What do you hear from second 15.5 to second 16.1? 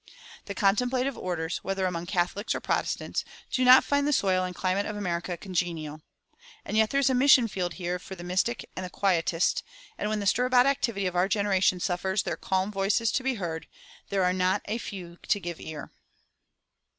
ear.